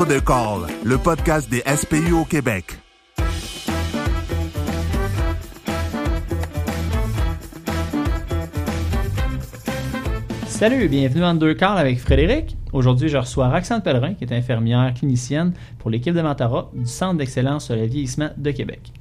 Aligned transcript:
Entre 0.00 0.08
deux 0.08 0.20
calls, 0.22 0.66
le 0.82 0.96
podcast 0.96 1.50
des 1.50 1.62
SPU 1.76 2.12
au 2.12 2.24
Québec. 2.24 2.78
Salut, 10.46 10.88
bienvenue 10.88 11.24
à 11.24 11.34
Deux 11.34 11.54
Calls 11.54 11.78
avec 11.78 11.98
Frédéric. 11.98 12.56
Aujourd'hui, 12.72 13.08
je 13.08 13.16
reçois 13.16 13.48
Roxane 13.48 13.82
Pellerin, 13.82 14.14
qui 14.14 14.24
est 14.24 14.32
infirmière 14.32 14.92
clinicienne 14.94 15.52
pour 15.78 15.90
l'équipe 15.90 16.14
de 16.14 16.20
Mentorat 16.20 16.70
du 16.74 16.86
Centre 16.86 17.16
d'excellence 17.18 17.66
sur 17.66 17.76
le 17.76 17.84
vieillissement 17.86 18.28
de 18.36 18.50
Québec. 18.50 18.92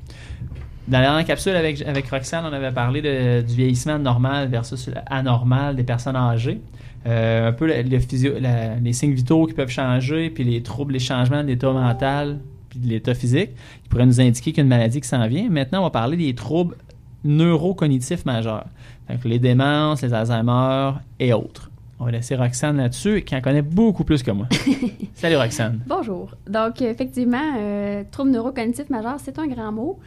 Dans 0.87 0.99
la 0.99 1.05
dernière 1.05 1.25
capsule 1.25 1.55
avec, 1.55 1.81
avec 1.81 2.09
Roxane, 2.09 2.45
on 2.45 2.53
avait 2.53 2.71
parlé 2.71 3.01
de- 3.01 3.41
du 3.41 3.55
vieillissement 3.55 3.99
normal 3.99 4.49
versus 4.49 4.89
anormal 5.05 5.75
des 5.75 5.83
personnes 5.83 6.15
âgées. 6.15 6.61
Euh, 7.05 7.47
un 7.47 7.51
peu 7.53 7.65
le- 7.67 7.81
le 7.81 7.99
physio- 7.99 8.39
la- 8.39 8.75
les 8.75 8.93
signes 8.93 9.13
vitaux 9.13 9.45
qui 9.45 9.53
peuvent 9.53 9.69
changer, 9.69 10.29
puis 10.29 10.43
les 10.43 10.61
troubles, 10.61 10.93
les 10.93 10.99
changements 10.99 11.41
de 11.43 11.47
l'état 11.47 11.71
mental, 11.71 12.39
puis 12.69 12.79
de 12.79 12.87
l'état 12.87 13.13
physique, 13.15 13.51
qui 13.83 13.89
pourraient 13.89 14.05
nous 14.05 14.19
indiquer 14.19 14.51
qu'il 14.51 14.57
y 14.57 14.59
a 14.59 14.63
une 14.63 14.69
maladie 14.69 14.99
qui 15.01 15.07
s'en 15.07 15.25
vient. 15.27 15.49
Maintenant, 15.49 15.79
on 15.79 15.83
va 15.83 15.89
parler 15.91 16.17
des 16.17 16.35
troubles 16.35 16.75
neurocognitifs 17.23 18.25
majeurs. 18.25 18.65
Donc, 19.09 19.23
les 19.25 19.39
démences, 19.39 20.01
les 20.01 20.13
Alzheimer 20.13 20.91
et 21.19 21.33
autres. 21.33 21.71
On 21.99 22.05
va 22.05 22.11
laisser 22.11 22.35
Roxane 22.35 22.77
là-dessus, 22.77 23.23
qui 23.23 23.35
en 23.35 23.41
connaît 23.41 23.61
beaucoup 23.61 24.03
plus 24.03 24.23
que 24.23 24.31
moi. 24.31 24.47
Salut 25.15 25.35
Roxane. 25.35 25.81
Bonjour. 25.87 26.35
Donc, 26.49 26.81
effectivement, 26.81 27.55
euh, 27.57 28.03
trouble 28.11 28.31
neurocognitif 28.31 28.89
majeur, 28.89 29.15
c'est 29.19 29.37
un 29.39 29.47
grand 29.47 29.71
mot. 29.71 29.99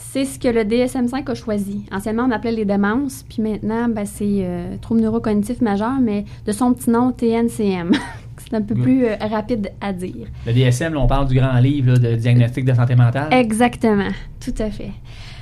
C'est 0.00 0.24
ce 0.24 0.38
que 0.38 0.48
le 0.48 0.62
DSM-5 0.62 1.30
a 1.30 1.34
choisi. 1.34 1.84
Anciennement, 1.92 2.24
on 2.24 2.30
appelait 2.30 2.52
les 2.52 2.64
démences, 2.64 3.24
puis 3.28 3.42
maintenant, 3.42 3.88
ben, 3.88 4.06
c'est 4.06 4.38
euh, 4.42 4.76
trouble 4.80 5.00
neurocognitif 5.00 5.60
majeur, 5.60 5.98
mais 6.00 6.24
de 6.46 6.52
son 6.52 6.72
petit 6.72 6.88
nom, 6.90 7.12
TNCM. 7.12 7.90
c'est 8.38 8.54
un 8.54 8.62
peu 8.62 8.74
Ouais. 8.74 8.80
plus 8.82 9.04
euh, 9.06 9.16
rapide 9.30 9.70
à 9.80 9.92
dire. 9.92 10.26
Le 10.46 10.52
DSM, 10.52 10.94
là, 10.94 11.00
on 11.00 11.06
parle 11.06 11.26
du 11.26 11.34
grand 11.34 11.58
livre 11.58 11.92
là, 11.92 11.98
de 11.98 12.14
diagnostic 12.14 12.64
de 12.64 12.72
santé 12.72 12.94
mentale. 12.94 13.28
Exactement, 13.32 14.08
tout 14.40 14.54
à 14.58 14.70
fait. 14.70 14.92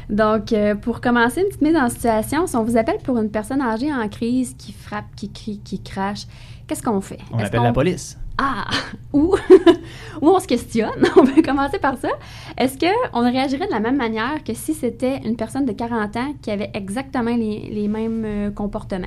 Donc, 0.09 0.53
euh, 0.53 0.75
pour 0.75 1.01
commencer, 1.01 1.41
une 1.43 1.49
petite 1.49 1.63
mise 1.63 1.77
en 1.77 1.89
situation, 1.89 2.47
si 2.47 2.57
on 2.57 2.65
vous 2.65 2.77
appelle 2.77 2.99
pour 3.05 3.19
une 3.19 3.31
personne 3.31 3.61
âgée 3.61 3.93
en 3.93 4.09
crise 4.09 4.55
qui 4.57 4.73
frappe, 4.73 5.05
qui 5.17 5.31
crie, 5.31 5.61
qui 5.63 5.81
crache, 5.81 6.27
qu'est-ce 6.67 6.83
qu'on 6.83 7.01
fait? 7.01 7.19
On 7.33 7.39
appelle 7.39 7.63
la 7.63 7.73
police. 7.73 8.19
Ah! 8.39 8.67
Ou, 9.13 9.37
on 10.29 10.39
se 10.41 10.47
questionne, 10.47 11.05
on 11.17 11.25
peut 11.25 11.43
commencer 11.43 11.79
par 11.79 11.97
ça. 11.99 12.09
Est-ce 12.57 12.79
qu'on 12.79 13.23
réagirait 13.23 13.67
de 13.67 13.73
la 13.73 13.81
même 13.81 13.97
manière 13.97 14.43
que 14.45 14.55
si 14.55 14.75
c'était 14.75 15.19
une 15.25 15.37
personne 15.37 15.65
de 15.65 15.73
40 15.73 16.17
ans 16.17 16.35
qui 16.43 16.51
avait 16.51 16.71
exactement 16.75 17.35
les, 17.35 17.89
mêmes 17.89 18.25
euh, 18.25 18.51
comportements? 18.51 19.07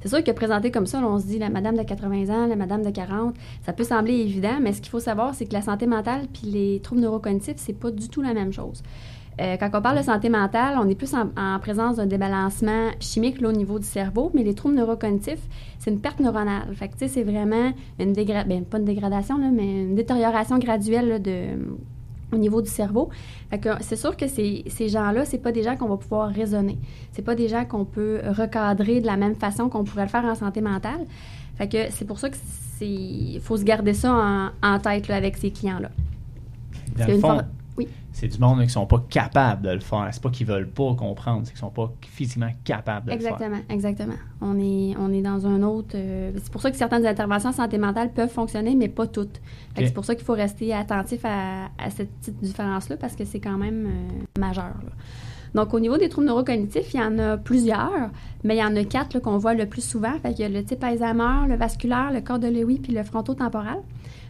C'est 0.00 0.08
sûr 0.08 0.24
que 0.24 0.30
présenté 0.30 0.70
comme 0.70 0.86
ça, 0.86 1.00
on 1.04 1.18
se 1.18 1.26
dit 1.26 1.38
la 1.38 1.48
madame 1.48 1.76
de 1.76 1.82
80 1.82 2.28
ans, 2.30 2.46
la 2.46 2.56
madame 2.56 2.82
de 2.82 2.90
40, 2.90 3.34
ça 3.64 3.72
peut 3.72 3.84
sembler 3.84 4.14
évident, 4.14 4.58
mais 4.60 4.72
ce 4.72 4.80
qu'il 4.80 4.90
faut 4.90 5.00
savoir, 5.00 5.34
c'est 5.34 5.46
que 5.46 5.52
la 5.52 5.62
santé 5.62 5.86
mentale 5.86 6.26
puis 6.32 6.50
les 6.50 6.80
troubles 6.80 7.02
neurocognitifs, 7.02 7.56
c'est 7.58 7.78
pas 7.78 7.90
du 7.90 8.08
tout 8.08 8.22
la 8.22 8.34
même 8.34 8.52
chose. 8.52 8.82
Euh, 9.40 9.56
quand 9.58 9.70
on 9.72 9.80
parle 9.80 9.96
de 9.98 10.02
santé 10.02 10.28
mentale, 10.28 10.76
on 10.78 10.88
est 10.88 10.94
plus 10.94 11.14
en, 11.14 11.30
en 11.36 11.58
présence 11.58 11.96
d'un 11.96 12.06
débalancement 12.06 12.90
chimique 13.00 13.40
là, 13.40 13.48
au 13.48 13.52
niveau 13.52 13.78
du 13.78 13.86
cerveau, 13.86 14.30
mais 14.34 14.42
les 14.42 14.54
troubles 14.54 14.74
neurocognitifs, 14.74 15.40
c'est 15.78 15.90
une 15.90 16.00
perte 16.00 16.20
neuronale. 16.20 16.74
Fait 16.74 16.88
que, 16.88 17.08
c'est 17.08 17.22
vraiment 17.22 17.72
une 17.98 18.12
dégradation, 18.12 18.48
ben, 18.48 18.64
pas 18.64 18.78
une 18.78 18.84
dégradation, 18.84 19.38
là, 19.38 19.48
mais 19.50 19.84
une 19.84 19.94
détérioration 19.94 20.58
graduelle 20.58 21.08
là, 21.08 21.18
de, 21.18 21.46
au 22.30 22.36
niveau 22.36 22.60
du 22.60 22.68
cerveau. 22.70 23.08
Fait 23.48 23.58
que 23.58 23.70
c'est 23.80 23.96
sûr 23.96 24.16
que 24.18 24.26
ces, 24.28 24.64
ces 24.66 24.88
gens-là, 24.88 25.24
c'est 25.24 25.38
pas 25.38 25.50
des 25.52 25.62
gens 25.62 25.76
qu'on 25.76 25.88
va 25.88 25.96
pouvoir 25.96 26.28
raisonner. 26.28 26.78
C'est 27.12 27.22
pas 27.22 27.34
des 27.34 27.48
gens 27.48 27.64
qu'on 27.64 27.86
peut 27.86 28.20
recadrer 28.36 29.00
de 29.00 29.06
la 29.06 29.16
même 29.16 29.34
façon 29.34 29.68
qu'on 29.70 29.84
pourrait 29.84 30.04
le 30.04 30.08
faire 30.10 30.24
en 30.26 30.34
santé 30.34 30.60
mentale. 30.60 31.06
Fait 31.56 31.68
que 31.68 31.78
c'est 31.90 32.04
pour 32.06 32.18
ça 32.18 32.28
que 32.28 32.36
c'est 32.78 33.40
faut 33.40 33.56
se 33.56 33.64
garder 33.64 33.94
ça 33.94 34.12
en, 34.12 34.48
en 34.62 34.78
tête 34.78 35.08
là, 35.08 35.16
avec 35.16 35.36
ces 35.38 35.50
clients-là. 35.50 35.90
Dans 36.98 37.06
le 37.06 37.12
fond, 37.20 37.28
fois- 37.28 37.44
oui. 37.76 37.88
c'est 38.12 38.28
du 38.28 38.38
monde 38.38 38.62
qui 38.62 38.68
sont 38.68 38.86
pas 38.86 39.02
capables 39.08 39.62
de 39.62 39.70
le 39.70 39.80
faire. 39.80 40.08
C'est 40.12 40.22
pas 40.22 40.30
qu'ils 40.30 40.46
veulent 40.46 40.68
pas 40.68 40.94
comprendre, 40.94 41.42
c'est 41.44 41.50
qu'ils 41.52 41.60
sont 41.60 41.70
pas 41.70 41.92
physiquement 42.02 42.50
capables 42.64 43.06
de 43.08 43.12
Exactement, 43.12 43.60
exactement. 43.68 44.14
On 44.40 44.58
est, 44.58 44.94
on 44.98 45.12
est 45.12 45.22
dans 45.22 45.46
un 45.46 45.62
autre. 45.62 45.94
euh, 45.94 46.32
c'est 46.34 46.52
pour 46.52 46.60
ça 46.62 46.70
que 46.70 46.76
certaines 46.76 47.06
interventions 47.06 47.50
en 47.50 47.54
santé 47.54 47.78
mentale 47.78 48.12
peuvent 48.12 48.30
fonctionner, 48.30 48.74
mais 48.74 48.88
pas 48.88 49.06
toutes. 49.06 49.40
C'est 49.76 49.94
pour 49.94 50.04
ça 50.04 50.14
qu'il 50.14 50.24
faut 50.24 50.34
rester 50.34 50.72
attentif 50.74 51.24
à, 51.24 51.66
à 51.78 51.90
cette 51.90 52.10
petite 52.18 52.40
différence-là 52.40 52.96
parce 52.96 53.16
que 53.16 53.24
c'est 53.24 53.40
quand 53.40 53.56
même 53.58 53.86
euh, 53.86 54.40
majeur. 54.40 54.64
là. 54.84 54.92
Donc, 55.54 55.74
au 55.74 55.80
niveau 55.80 55.98
des 55.98 56.08
troubles 56.08 56.28
neurocognitifs, 56.28 56.94
il 56.94 57.00
y 57.00 57.02
en 57.02 57.18
a 57.18 57.36
plusieurs, 57.36 58.10
mais 58.42 58.56
il 58.56 58.60
y 58.60 58.64
en 58.64 58.74
a 58.74 58.84
quatre 58.84 59.18
qu'on 59.18 59.36
voit 59.36 59.52
le 59.52 59.66
plus 59.66 59.84
souvent. 59.86 60.18
Fait 60.22 60.30
qu'il 60.32 60.40
y 60.40 60.44
a 60.44 60.48
le 60.48 60.64
type 60.64 60.82
Alzheimer, 60.82 61.46
le 61.46 61.56
vasculaire, 61.56 62.10
le 62.10 62.22
corps 62.22 62.38
de 62.38 62.48
Lewy 62.48 62.78
puis 62.78 62.94
le 62.94 63.02
frontotemporal. 63.02 63.76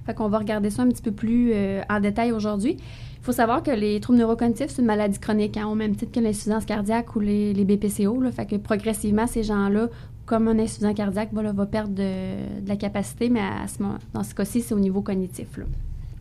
Fait 0.04 0.14
qu'on 0.14 0.28
va 0.28 0.38
regarder 0.38 0.70
ça 0.70 0.82
un 0.82 0.88
petit 0.88 1.02
peu 1.02 1.12
plus 1.12 1.52
euh, 1.54 1.80
en 1.88 2.00
détail 2.00 2.32
aujourd'hui. 2.32 2.76
Il 3.22 3.24
faut 3.26 3.32
savoir 3.32 3.62
que 3.62 3.70
les 3.70 4.00
troubles 4.00 4.18
neurocognitifs, 4.18 4.70
c'est 4.70 4.82
une 4.82 4.86
maladie 4.88 5.16
chronique, 5.20 5.56
hein, 5.56 5.68
au 5.68 5.76
même 5.76 5.94
titre 5.94 6.10
que 6.10 6.18
l'insuffisance 6.18 6.64
cardiaque 6.64 7.14
ou 7.14 7.20
les, 7.20 7.54
les 7.54 7.64
BPCO. 7.64 8.20
Là, 8.20 8.32
fait 8.32 8.46
que 8.46 8.56
progressivement, 8.56 9.28
ces 9.28 9.44
gens-là, 9.44 9.88
comme 10.26 10.48
un 10.48 10.58
insuffisant 10.58 10.92
cardiaque, 10.92 11.32
va, 11.32 11.42
là, 11.42 11.52
va 11.52 11.66
perdre 11.66 11.94
de, 11.94 12.60
de 12.62 12.68
la 12.68 12.74
capacité, 12.74 13.28
mais 13.28 13.38
à 13.38 13.68
ce 13.68 13.80
moment- 13.80 13.98
dans 14.12 14.24
ce 14.24 14.34
cas-ci, 14.34 14.60
c'est 14.60 14.74
au 14.74 14.80
niveau 14.80 15.02
cognitif. 15.02 15.56
là. 15.56 15.64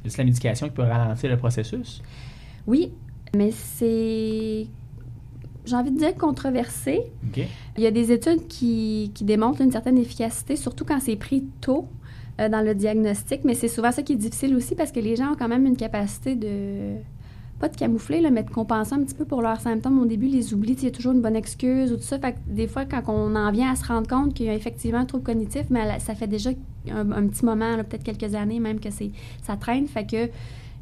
Juste 0.04 0.18
la 0.18 0.26
médication 0.26 0.68
qui 0.68 0.74
peut 0.76 0.84
ralentir 0.84 1.32
le 1.32 1.38
processus? 1.38 2.04
Oui, 2.68 2.92
mais 3.36 3.50
c'est, 3.50 4.68
j'ai 5.66 5.76
envie 5.76 5.90
de 5.92 5.98
dire, 5.98 6.16
controversé. 6.16 7.02
Il 7.78 7.84
y 7.84 7.88
a 7.88 7.92
des 7.92 8.12
études 8.12 8.48
qui, 8.48 9.10
qui 9.16 9.24
démontrent 9.24 9.62
une 9.62 9.72
certaine 9.72 9.98
efficacité, 9.98 10.56
surtout 10.56 10.86
quand 10.86 11.00
c'est 11.00 11.16
pris 11.16 11.46
tôt 11.62 11.88
euh, 12.42 12.50
dans 12.50 12.62
le 12.62 12.76
diagnostic, 12.76 13.44
mais 13.44 13.54
c'est 13.54 13.68
souvent 13.68 13.92
ça 13.92 14.02
qui 14.02 14.14
est 14.14 14.18
difficile 14.18 14.56
aussi 14.56 14.76
parce 14.76 14.92
que 14.92 15.00
les 15.00 15.16
gens 15.16 15.34
ont 15.34 15.36
quand 15.38 15.48
même 15.48 15.66
une 15.66 15.78
capacité 15.78 16.36
de 16.36 16.96
pas 17.60 17.70
de 17.70 17.78
camoufler, 17.78 18.28
mais 18.32 18.42
de 18.42 18.50
compenser 18.50 18.96
un 18.96 19.04
petit 19.04 19.14
peu 19.14 19.24
pour 19.24 19.44
leurs 19.44 19.62
symptômes. 19.62 20.00
Au 20.00 20.06
début, 20.06 20.26
les 20.26 20.52
oublient, 20.52 20.74
il 20.74 20.86
y 20.86 20.88
a 20.88 20.92
toujours 20.92 21.12
une 21.12 21.22
bonne 21.22 21.36
excuse 21.36 21.94
ou 21.94 21.98
tout 21.98 22.02
ça. 22.02 22.18
Fait 22.18 22.34
que 22.34 22.38
des 22.48 22.68
fois, 22.68 22.86
quand 22.86 23.04
on 23.08 23.36
en 23.36 23.52
vient 23.52 23.72
à 23.72 23.76
se 23.76 23.86
rendre 23.86 24.08
compte 24.08 24.34
qu'il 24.34 24.48
y 24.48 24.50
a 24.50 24.56
effectivement 24.56 24.98
un 24.98 25.06
trouble 25.06 25.24
cognitif, 25.24 25.68
mais 25.70 26.00
ça 26.00 26.16
fait 26.16 26.26
déjà 26.26 26.50
un, 26.90 27.12
un 27.12 27.28
petit 27.28 27.46
moment, 27.46 27.78
peut-être 27.78 28.04
quelques 28.04 28.34
années 28.34 28.60
même 28.60 28.80
que 28.80 28.90
c'est 28.90 29.12
ça 29.44 29.58
traîne. 29.58 29.88
Fait 29.88 30.08
que 30.08 30.32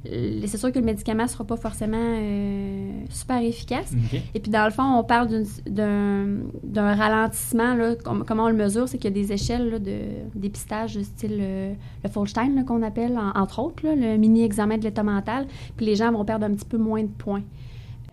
c'est 0.05 0.57
sûr 0.57 0.71
que 0.71 0.79
le 0.79 0.85
médicament 0.85 1.23
ne 1.23 1.27
sera 1.27 1.43
pas 1.43 1.57
forcément 1.57 1.97
euh, 1.99 2.91
super 3.09 3.41
efficace. 3.41 3.91
Et 4.33 4.39
puis, 4.39 4.51
dans 4.51 4.63
le 4.65 4.71
fond, 4.71 4.83
on 4.97 5.03
parle 5.03 5.27
d'un 5.67 6.95
ralentissement. 6.95 7.73
Là, 7.75 7.95
com- 7.95 8.23
comment 8.25 8.45
on 8.45 8.49
le 8.49 8.55
mesure, 8.55 8.87
c'est 8.87 8.97
qu'il 8.97 9.09
y 9.15 9.19
a 9.19 9.23
des 9.23 9.33
échelles 9.33 9.69
là, 9.69 9.79
de 9.79 9.97
dépistage 10.35 10.95
de 10.95 11.03
style 11.03 11.37
euh, 11.41 11.73
le 12.03 12.09
Folstein 12.09 12.63
qu'on 12.65 12.81
appelle, 12.83 13.17
en- 13.17 13.39
entre 13.39 13.59
autres, 13.59 13.85
là, 13.85 13.95
le 13.95 14.17
mini-examen 14.17 14.77
de 14.77 14.83
l'état 14.83 15.03
mental. 15.03 15.47
Puis 15.75 15.85
les 15.85 15.95
gens 15.95 16.11
vont 16.11 16.25
perdre 16.25 16.45
un 16.45 16.53
petit 16.53 16.65
peu 16.65 16.77
moins 16.77 17.03
de 17.03 17.07
points. 17.09 17.43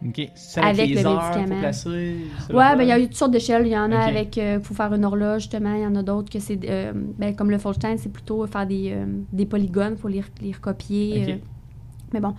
OK. 0.07 0.29
C'est 0.35 0.61
Avec 0.61 0.91
les 0.91 1.07
heures 1.07 1.31
médicament. 1.37 1.61
placer, 1.61 2.17
va 2.51 2.77
ben 2.77 2.83
il 2.83 2.89
y 2.89 2.93
a 2.93 2.99
eu 2.99 3.05
toutes 3.07 3.15
sortes 3.17 3.31
d'échelles. 3.31 3.67
Il 3.67 3.73
y 3.73 3.79
en 3.79 3.91
a 3.93 3.97
avec, 4.09 4.37
il 4.37 4.61
faut 4.63 4.75
faire 4.75 4.93
une 4.93 5.05
horloge, 5.05 5.43
justement. 5.43 5.73
Il 5.75 5.81
y 5.83 5.87
en 5.87 5.95
a 5.97 6.03
d'autres 6.03 6.31
que 6.31 6.39
c'est, 6.39 6.59
euh, 6.69 6.93
ben, 6.95 7.35
comme 7.35 7.51
le 7.51 7.59
Folstein, 7.59 7.97
c'est 7.97 8.13
plutôt 8.13 8.47
faire 8.47 8.67
des, 8.67 8.91
euh, 8.93 9.07
des 9.33 9.47
polygones. 9.47 9.95
Il 9.97 9.99
faut 9.99 10.09
les, 10.09 10.23
les 10.43 10.53
recopier. 10.53 11.25
Ok. 11.35 11.41
Mais 12.13 12.21
bon. 12.21 12.35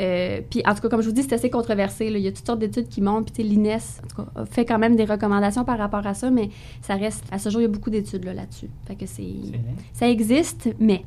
Euh, 0.00 0.40
puis, 0.48 0.62
en 0.66 0.74
tout 0.74 0.80
cas, 0.82 0.88
comme 0.88 1.02
je 1.02 1.08
vous 1.08 1.14
dis, 1.14 1.22
c'est 1.22 1.34
assez 1.34 1.50
controversé. 1.50 2.10
là. 2.10 2.18
Il 2.18 2.24
y 2.24 2.28
a 2.28 2.32
toutes 2.32 2.46
sortes 2.46 2.58
d'études 2.58 2.88
qui 2.88 3.00
montrent. 3.00 3.32
Puis, 3.32 3.42
l'INES, 3.42 3.78
en 4.02 4.06
tout 4.06 4.22
cas, 4.22 4.44
fait 4.46 4.64
quand 4.64 4.78
même 4.78 4.96
des 4.96 5.04
recommandations 5.04 5.64
par 5.64 5.78
rapport 5.78 6.06
à 6.06 6.14
ça, 6.14 6.30
mais 6.30 6.50
ça 6.80 6.94
reste. 6.94 7.24
À 7.30 7.38
ce 7.38 7.50
jour, 7.50 7.60
il 7.60 7.64
y 7.64 7.66
a 7.66 7.70
beaucoup 7.70 7.90
d'études 7.90 8.24
là, 8.24 8.34
là-dessus. 8.34 8.68
Fait 8.86 8.96
que 8.96 9.06
c'est. 9.06 9.26
Ça 9.92 10.08
existe, 10.08 10.68
mais. 10.78 11.04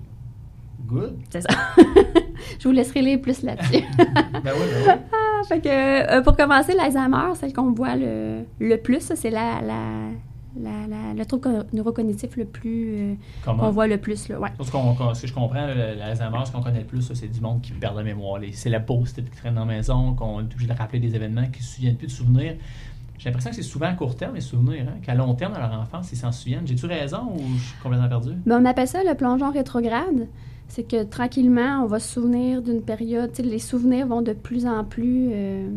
Good. 0.88 1.18
C'est 1.30 1.42
ça. 1.42 1.48
je 2.60 2.68
vous 2.68 2.74
laisserai 2.74 3.02
lire 3.02 3.20
plus 3.20 3.42
là-dessus. 3.42 3.84
ben 3.98 4.08
oui, 4.08 4.44
ben 4.44 4.54
oui. 4.88 4.94
Ah, 5.12 5.42
fait 5.48 5.60
que, 5.60 6.18
euh, 6.18 6.22
pour 6.22 6.38
commencer, 6.38 6.74
l'Alzheimer, 6.74 7.34
celle 7.36 7.54
qu'on 7.54 7.72
voit 7.72 7.96
le, 7.96 8.44
le 8.60 8.76
plus, 8.78 9.12
c'est 9.16 9.30
la, 9.32 9.62
la, 9.62 10.10
la- 10.62 10.88
la- 10.88 11.14
le 11.14 11.26
trouble 11.26 11.44
co- 11.44 11.76
neurocognitif 11.76 12.36
le 12.38 12.46
plus. 12.46 12.96
euh, 12.98 13.14
Comment? 13.44 13.64
qu'on 13.64 13.72
voit 13.72 13.88
le 13.88 13.98
plus. 13.98 14.30
Là, 14.30 14.40
ouais. 14.40 14.50
Ce, 14.60 14.64
ce 14.66 15.22
que 15.22 15.28
je 15.28 15.34
comprends, 15.34 15.66
l'Alzheimer, 15.66 16.46
ce 16.46 16.52
qu'on 16.52 16.62
connaît 16.62 16.80
le 16.80 16.86
plus, 16.86 17.12
c'est 17.14 17.28
du 17.28 17.42
monde 17.42 17.62
qui 17.62 17.72
perd 17.74 17.96
la 17.98 18.04
mémoire. 18.04 18.40
Les 18.40 18.52
syllabos 18.52 19.04
qui 19.04 19.24
traînent 19.24 19.56
dans 19.56 19.66
la 19.66 19.74
maison, 19.76 20.14
qu'on 20.14 20.40
est 20.40 20.44
obligé 20.44 20.68
de 20.68 20.74
rappeler 20.78 21.00
des 21.00 21.16
événements, 21.16 21.46
qui 21.52 21.60
ne 21.60 21.64
se 21.66 21.76
souviennent 21.76 21.96
plus 21.98 22.08
de 22.08 22.12
souvenirs. 22.12 22.56
J'ai 23.18 23.30
l'impression 23.30 23.50
que 23.52 23.56
c'est 23.56 23.62
souvent 23.64 23.86
à 23.88 23.94
court 23.94 24.16
terme, 24.18 24.36
les 24.36 24.42
souvenirs. 24.42 24.86
Hein? 24.90 24.98
Qu'à 25.02 25.16
long 25.16 25.34
terme, 25.36 25.54
dans 25.54 25.60
leur 25.60 25.74
enfance, 25.80 26.12
ils 26.12 26.18
s'en 26.18 26.32
souviennent. 26.34 26.68
J'ai-tu 26.68 26.86
raison 26.86 27.30
ou 27.34 27.40
je 27.58 27.64
suis 27.64 27.78
complètement 27.82 28.10
perdu? 28.10 28.32
Ben, 28.46 28.62
on 28.62 28.66
appelle 28.66 28.88
ça 28.90 29.04
le 29.04 29.16
plongeon 29.16 29.52
rétrograde. 29.52 30.28
C'est 30.68 30.84
que 30.84 31.04
tranquillement, 31.04 31.84
on 31.84 31.86
va 31.86 32.00
se 32.00 32.12
souvenir 32.14 32.62
d'une 32.62 32.82
période. 32.82 33.32
Les 33.40 33.60
souvenirs 33.60 34.08
vont 34.08 34.22
de 34.22 34.34
plus 34.34 34.66
en 34.66 34.84
plus 34.84 35.30
euh, 35.32 35.70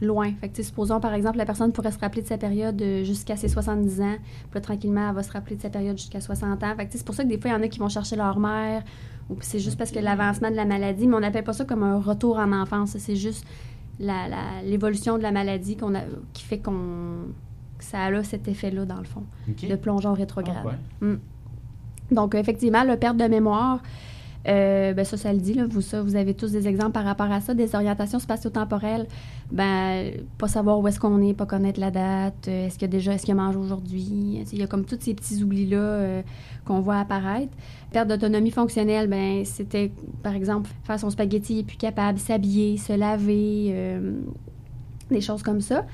loin. 0.00 0.32
Fait 0.40 0.48
que, 0.48 0.62
supposons, 0.62 1.00
par 1.00 1.14
exemple, 1.14 1.38
la 1.38 1.46
personne 1.46 1.72
pourrait 1.72 1.92
se 1.92 1.98
rappeler 1.98 2.22
de 2.22 2.26
sa 2.26 2.36
période 2.38 2.80
euh, 2.82 3.04
jusqu'à 3.04 3.36
ses 3.36 3.48
70 3.48 4.00
ans. 4.00 4.16
Puis 4.18 4.54
là, 4.54 4.60
tranquillement, 4.60 5.08
elle 5.08 5.14
va 5.14 5.22
se 5.22 5.32
rappeler 5.32 5.56
de 5.56 5.62
sa 5.62 5.70
période 5.70 5.96
jusqu'à 5.96 6.20
60 6.20 6.62
ans. 6.62 6.74
Fait 6.76 6.86
que, 6.86 6.92
c'est 6.92 7.04
pour 7.04 7.14
ça 7.14 7.22
que 7.24 7.28
des 7.28 7.38
fois, 7.38 7.50
il 7.50 7.54
y 7.54 7.56
en 7.56 7.62
a 7.62 7.68
qui 7.68 7.78
vont 7.78 7.88
chercher 7.88 8.16
leur 8.16 8.38
mère. 8.38 8.82
Ou 9.30 9.36
c'est 9.40 9.58
juste 9.60 9.78
parce 9.78 9.90
que 9.90 9.98
l'avancement 10.00 10.50
de 10.50 10.56
la 10.56 10.64
maladie. 10.66 11.06
Mais 11.06 11.16
on 11.16 11.20
n'appelle 11.20 11.44
pas 11.44 11.52
ça 11.54 11.64
comme 11.64 11.82
un 11.82 12.00
retour 12.00 12.38
en 12.38 12.52
enfance. 12.52 12.96
C'est 12.98 13.16
juste 13.16 13.46
la- 14.00 14.28
la- 14.28 14.62
l'évolution 14.64 15.16
de 15.18 15.22
la 15.22 15.30
maladie 15.32 15.76
qu'on 15.76 15.94
a, 15.94 16.00
qui 16.32 16.42
fait 16.44 16.58
qu'on 16.58 16.72
que 17.78 17.84
ça 17.84 18.00
a 18.02 18.10
là, 18.10 18.22
cet 18.22 18.46
effet-là, 18.48 18.84
dans 18.84 18.98
le 18.98 19.04
fond, 19.04 19.24
OK. 19.48 19.68
de 19.68 19.74
plongeon 19.76 20.12
rétrograde. 20.14 20.56
Ah, 20.64 21.04
ouais. 21.04 21.16
Donc, 22.10 22.34
effectivement, 22.34 22.84
la 22.84 22.96
perte 22.96 23.16
de 23.16 23.24
mémoire, 23.24 23.80
Euh, 24.46 24.92
ben 24.92 25.04
ça, 25.04 25.16
ça 25.16 25.32
le 25.32 25.38
dit, 25.38 25.54
là, 25.54 25.64
vous, 25.66 25.80
ça, 25.80 26.02
vous 26.02 26.16
avez 26.16 26.34
tous 26.34 26.52
des 26.52 26.68
exemples 26.68 26.92
par 26.92 27.04
rapport 27.04 27.30
à 27.30 27.40
ça, 27.40 27.54
des 27.54 27.74
orientations 27.74 28.18
spatio-temporelles. 28.18 29.06
Ben, 29.50 30.12
pas 30.38 30.48
savoir 30.48 30.78
où 30.80 30.88
est-ce 30.88 31.00
qu'on 31.00 31.22
est, 31.22 31.34
pas 31.34 31.46
connaître 31.46 31.80
la 31.80 31.90
date, 31.90 32.48
euh, 32.48 32.66
est-ce 32.66 32.74
qu'il 32.74 32.82
y 32.82 32.90
a 32.90 32.92
déjà, 32.92 33.14
est-ce 33.14 33.24
qu'il 33.24 33.34
mange 33.34 33.56
aujourd'hui. 33.56 34.44
Il 34.52 34.58
y 34.58 34.62
a 34.62 34.66
comme 34.66 34.84
tous 34.84 34.98
ces 35.00 35.14
petits 35.14 35.42
oublis-là 35.42 35.78
euh, 35.78 36.22
qu'on 36.66 36.80
voit 36.80 36.98
apparaître. 36.98 37.52
Perte 37.90 38.08
d'autonomie 38.08 38.50
fonctionnelle, 38.50 39.08
ben, 39.08 39.44
c'était, 39.44 39.90
par 40.22 40.34
exemple, 40.34 40.70
faire 40.84 41.00
son 41.00 41.10
spaghetti, 41.10 41.62
plus 41.62 41.76
capable, 41.76 42.18
s'habiller, 42.18 42.76
se 42.76 42.92
laver, 42.92 44.00
des 45.10 45.20
choses 45.20 45.42
comme 45.42 45.60
ça. 45.60 45.86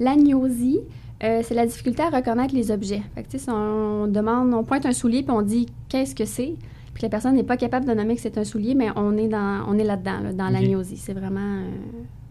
L'agnosie, 0.00 0.80
c'est 1.20 1.54
la 1.54 1.64
difficulté 1.64 2.02
à 2.02 2.10
reconnaître 2.10 2.54
les 2.54 2.72
objets. 2.72 3.02
Fait 3.14 3.22
que, 3.22 3.38
si 3.38 3.48
on 3.48 4.08
demande, 4.08 4.52
on 4.52 4.64
pointe 4.64 4.84
un 4.84 4.92
soulier 4.92 5.22
puis 5.22 5.30
on 5.30 5.42
dit 5.42 5.66
qu'est-ce 5.88 6.14
que 6.16 6.24
c'est, 6.24 6.54
puis 6.94 7.02
la 7.02 7.08
personne 7.08 7.34
n'est 7.34 7.42
pas 7.42 7.56
capable 7.56 7.86
de 7.86 7.92
nommer 7.92 8.14
que 8.14 8.20
c'est 8.20 8.38
un 8.38 8.44
soulier, 8.44 8.74
mais 8.74 8.88
on 8.94 9.16
est 9.16 9.28
dans, 9.28 9.64
on 9.68 9.76
est 9.78 9.84
là-dedans, 9.84 10.32
dans 10.32 10.48
l'agnosie. 10.48 10.96
C'est 10.96 11.12
vraiment 11.12 11.40
euh, 11.40 11.68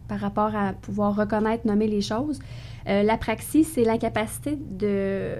par 0.08 0.20
rapport 0.20 0.56
à 0.56 0.72
pouvoir 0.74 1.16
reconnaître, 1.16 1.68
nommer 1.68 1.88
les 1.88 2.02
choses. 2.02 2.40
Euh, 2.88 3.04
la 3.04 3.18
praxis, 3.18 3.66
c'est 3.66 3.84
la 3.84 3.98
capacité 3.98 4.58
de 4.58 5.36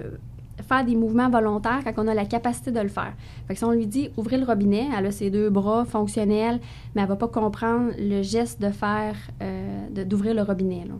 faire 0.68 0.84
des 0.84 0.94
mouvements 0.94 1.30
volontaires 1.30 1.80
quand 1.84 2.04
on 2.04 2.06
a 2.06 2.14
la 2.14 2.26
capacité 2.26 2.70
de 2.70 2.80
le 2.80 2.88
faire. 2.88 3.12
Fait 3.48 3.54
que 3.54 3.58
si 3.58 3.64
on 3.64 3.72
lui 3.72 3.86
dit 3.86 4.10
ouvrir 4.16 4.38
le 4.38 4.46
robinet, 4.46 4.88
elle 4.96 5.06
a 5.06 5.10
ses 5.10 5.30
deux 5.30 5.50
bras 5.50 5.84
fonctionnels, 5.84 6.60
mais 6.94 7.02
elle 7.02 7.08
va 7.08 7.16
pas 7.16 7.28
comprendre 7.28 7.92
le 7.98 8.22
geste 8.22 8.60
de 8.60 8.70
faire, 8.70 9.16
euh, 9.42 10.04
d'ouvrir 10.04 10.34
le 10.34 10.42
robinet. 10.42 10.84
Là. 10.86 10.94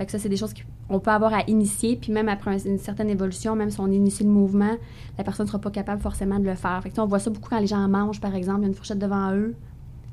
Fait 0.00 0.06
que 0.06 0.12
ça, 0.12 0.18
c'est 0.18 0.30
des 0.30 0.38
choses 0.38 0.54
qu'on 0.88 0.98
peut 0.98 1.10
avoir 1.10 1.34
à 1.34 1.42
initier, 1.46 1.94
puis 1.94 2.10
même 2.10 2.30
après 2.30 2.66
une 2.66 2.78
certaine 2.78 3.10
évolution, 3.10 3.54
même 3.54 3.68
si 3.68 3.78
on 3.80 3.86
initie 3.88 4.24
le 4.24 4.30
mouvement, 4.30 4.78
la 5.18 5.24
personne 5.24 5.44
ne 5.44 5.48
sera 5.48 5.58
pas 5.58 5.70
capable 5.70 6.00
forcément 6.00 6.38
de 6.38 6.46
le 6.46 6.54
faire. 6.54 6.80
Fait 6.82 6.88
que, 6.88 6.98
on 7.02 7.04
voit 7.04 7.18
ça 7.18 7.28
beaucoup 7.28 7.50
quand 7.50 7.60
les 7.60 7.66
gens 7.66 7.86
mangent, 7.86 8.18
par 8.18 8.34
exemple, 8.34 8.60
il 8.60 8.62
y 8.62 8.64
a 8.64 8.68
une 8.68 8.74
fourchette 8.74 8.98
devant 8.98 9.30
eux, 9.34 9.54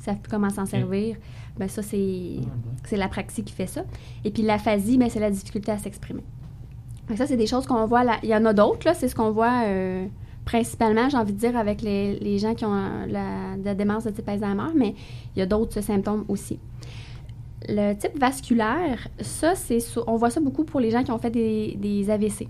ils 0.01 0.03
savent 0.03 0.17
plus 0.17 0.29
comment 0.29 0.49
s'en 0.49 0.65
servir. 0.65 1.15
Ben 1.57 1.69
ça, 1.69 1.81
c'est, 1.81 2.35
c'est 2.83 2.97
la 2.97 3.07
praxie 3.07 3.45
qui 3.45 3.53
fait 3.53 3.65
ça. 3.65 3.85
Et 4.25 4.31
puis 4.31 4.43
l'aphasie, 4.43 4.97
ben, 4.97 5.09
c'est 5.09 5.21
la 5.21 5.31
difficulté 5.31 5.71
à 5.71 5.77
s'exprimer. 5.77 6.25
Ça, 7.15 7.25
c'est 7.25 7.37
des 7.37 7.47
choses 7.47 7.65
qu'on 7.65 7.85
voit. 7.85 8.03
Là. 8.03 8.17
Il 8.23 8.29
y 8.29 8.35
en 8.35 8.43
a 8.43 8.51
d'autres, 8.51 8.93
c'est 8.93 9.07
ce 9.07 9.15
qu'on 9.15 9.31
voit 9.31 9.63
euh, 9.67 10.05
principalement, 10.43 11.07
j'ai 11.07 11.15
envie 11.15 11.31
de 11.31 11.39
dire, 11.39 11.55
avec 11.55 11.81
les, 11.81 12.19
les 12.19 12.39
gens 12.39 12.55
qui 12.55 12.65
ont 12.65 13.05
la, 13.07 13.55
la, 13.63 13.73
démence 13.73 14.03
de 14.03 14.09
type 14.09 14.27
Alzheimer, 14.27 14.73
mais 14.75 14.95
il 15.33 15.39
y 15.39 15.41
a 15.41 15.45
d'autres 15.45 15.79
symptômes 15.79 16.25
aussi. 16.27 16.59
Le 17.69 17.93
type 17.93 18.17
vasculaire, 18.17 19.07
ça, 19.19 19.55
c'est 19.55 19.79
on 20.07 20.15
voit 20.15 20.29
ça 20.29 20.39
beaucoup 20.39 20.63
pour 20.63 20.79
les 20.79 20.91
gens 20.91 21.03
qui 21.03 21.11
ont 21.11 21.17
fait 21.17 21.29
des, 21.29 22.09
AVC. 22.09 22.47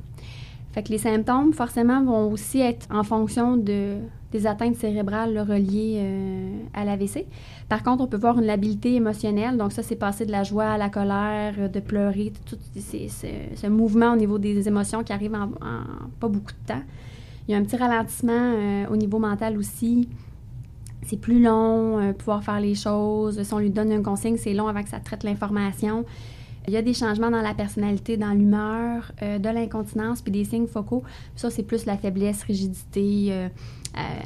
Fait 0.73 0.83
que 0.83 0.89
les 0.89 0.99
symptômes, 0.99 1.53
forcément, 1.53 2.03
vont 2.03 2.31
aussi 2.31 2.59
être 2.59 2.87
en 2.91 3.03
fonction 3.03 3.57
de, 3.57 3.97
des 4.31 4.45
atteintes 4.45 4.75
cérébrales 4.75 5.39
reliées 5.39 5.97
euh, 5.97 6.51
à 6.73 6.85
l'AVC. 6.85 7.25
Par 7.67 7.81
contre, 7.81 8.03
on 8.03 8.07
peut 8.07 8.17
voir 8.17 8.37
une 8.37 8.45
labilité 8.45 8.93
émotionnelle. 8.93 9.57
Donc, 9.57 9.71
ça, 9.71 9.81
c'est 9.81 9.95
passer 9.95 10.27
de 10.27 10.31
la 10.31 10.43
joie 10.43 10.65
à 10.65 10.77
la 10.77 10.89
colère, 10.89 11.69
de 11.69 11.79
pleurer, 11.79 12.31
tout, 12.45 12.57
ce 12.75 13.67
mouvement 13.67 14.13
au 14.13 14.17
niveau 14.17 14.37
des 14.37 14.67
émotions 14.67 15.03
qui 15.03 15.13
arrive 15.13 15.33
en, 15.33 15.49
pas 16.19 16.27
beaucoup 16.27 16.51
de 16.51 16.73
temps. 16.73 16.83
Il 17.47 17.53
y 17.53 17.55
a 17.55 17.57
un 17.57 17.63
petit 17.63 17.77
ralentissement 17.77 18.33
euh, 18.33 18.85
au 18.91 18.97
niveau 18.97 19.17
mental 19.17 19.57
aussi 19.57 20.07
c'est 21.07 21.17
plus 21.17 21.41
long, 21.41 21.99
euh, 21.99 22.13
pouvoir 22.13 22.43
faire 22.43 22.59
les 22.59 22.75
choses. 22.75 23.41
Si 23.41 23.53
on 23.53 23.59
lui 23.59 23.69
donne 23.69 23.91
une 23.91 24.03
consigne, 24.03 24.35
c'est 24.35 24.53
long 24.53 24.67
avant 24.67 24.83
que 24.83 24.89
ça 24.89 24.99
traite 24.99 25.23
l'information. 25.23 26.05
Il 26.67 26.73
y 26.73 26.77
a 26.77 26.81
des 26.81 26.93
changements 26.93 27.31
dans 27.31 27.41
la 27.41 27.53
personnalité, 27.53 28.17
dans 28.17 28.33
l'humeur, 28.33 29.13
euh, 29.21 29.39
de 29.39 29.47
l'incontinence, 29.47 30.21
puis 30.21 30.33
des 30.33 30.43
signes 30.43 30.67
focaux. 30.67 31.03
ça, 31.37 31.49
c'est 31.49 31.63
plus 31.63 31.85
la 31.85 31.97
faiblesse, 31.97 32.43
rigidité, 32.43 33.27
euh, 33.31 33.47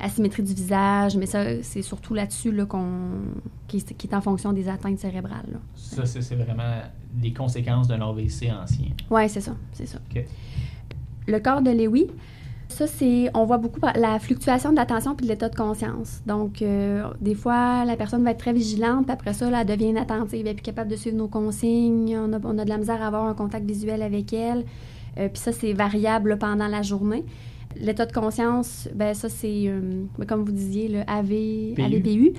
asymétrie 0.01 0.42
du 0.42 0.56
visage, 0.56 1.16
mais 1.18 1.28
ça, 1.28 1.62
c'est 1.62 1.83
surtout 1.83 2.16
là-dessus 2.16 2.51
là, 2.51 2.66
qu'on, 2.66 2.89
qui, 3.68 3.78
est 3.78 4.13
en 4.16 4.22
fonction 4.22 4.51
des 4.51 4.68
atteintes 4.68 4.98
cérébrales. 4.98 5.60
Ça, 5.75 6.07
c'est, 6.07 6.36
vraiment 6.36 6.81
des 7.13 7.31
conséquences 7.31 7.88
d'un 7.88 8.01
AVC 8.01 8.51
ancien. 8.51 8.88
Oui, 9.12 9.30
c'est 9.30 9.39
ça, 9.39 9.56
c'est 9.72 9.86
ça. 9.86 10.00
Le 11.28 11.39
corps 11.39 11.62
de 11.62 11.69
Lewy, 11.69 12.07
ça, 12.71 12.88
c'est, 12.88 13.29
on 13.33 13.45
voit 13.45 13.57
beaucoup 13.57 13.79
la 13.95 14.19
fluctuation 14.19 14.71
de 14.71 14.77
l'attention 14.77 15.15
puis 15.15 15.25
de 15.25 15.31
l'état 15.31 15.50
de 15.50 15.56
conscience. 15.56 16.21
Donc, 16.25 16.62
euh, 16.62 17.03
des 17.19 17.35
fois, 17.35 17.85
la 17.85 17.95
personne 17.95 18.23
va 18.23 18.31
être 18.31 18.39
très 18.39 18.53
vigilante, 18.53 19.06
puis 19.06 19.13
après 19.13 19.33
ça, 19.33 19.47
elle 19.47 19.68
devient 19.68 19.89
inattentive, 19.89 20.41
elle 20.41 20.47
est 20.47 20.53
plus 20.53 20.63
capable 20.63 20.89
de 20.89 20.95
suivre 20.95 21.18
nos 21.18 21.27
consignes, 21.27 22.18
on 22.18 22.33
a, 22.33 22.39
on 22.44 22.57
a 22.57 22.65
de 22.65 22.69
la 22.69 22.77
misère 22.77 23.01
à 23.01 23.07
avoir 23.07 23.25
un 23.25 23.33
contact 23.33 23.65
visuel 23.65 24.01
avec 24.01 24.33
elle. 24.33 24.65
Euh, 25.19 25.27
puis 25.27 25.39
ça, 25.39 25.51
c'est 25.51 25.73
variable 25.73 26.38
pendant 26.39 26.68
la 26.68 26.81
journée. 26.81 27.25
L'état 27.75 28.06
de 28.06 28.12
conscience, 28.12 28.89
ben 28.94 29.13
ça, 29.13 29.29
c'est, 29.29 29.63
euh, 29.68 30.03
comme 30.27 30.44
vous 30.44 30.51
disiez, 30.51 30.88
le 30.88 31.01
AV, 31.07 31.75
AVPU 31.77 32.33